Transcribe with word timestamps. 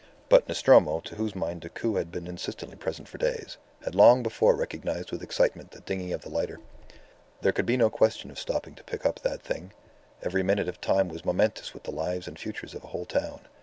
But 0.29 0.47
Nostromo, 0.47 0.99
to 1.01 1.13
whose 1.13 1.35
mind 1.35 1.61
Decoud 1.61 1.95
had 1.95 2.11
been 2.11 2.25
insistently 2.25 2.75
present 2.75 3.07
for 3.07 3.19
days, 3.19 3.57
had 3.83 3.93
long 3.93 4.23
before 4.23 4.55
recognized 4.55 5.11
with 5.11 5.21
excitement 5.21 5.69
the 5.69 5.81
dinghy 5.81 6.11
of 6.11 6.21
the 6.21 6.29
lighter. 6.29 6.59
There 7.41 7.51
could 7.51 7.67
be 7.67 7.77
no 7.77 7.91
question 7.91 8.31
of 8.31 8.39
stopping 8.39 8.73
to 8.73 8.83
pick 8.83 9.05
up 9.05 9.19
that 9.19 9.43
thing. 9.43 9.73
Every 10.23 10.41
minute 10.41 10.67
of 10.67 10.81
time 10.81 11.07
was 11.07 11.23
momentous 11.23 11.75
with 11.75 11.83
the 11.83 11.91
lives 11.91 12.27
and 12.27 12.39
futures 12.39 12.73
of 12.73 12.83
a 12.83 12.87
whole 12.87 13.05
town. 13.05 13.41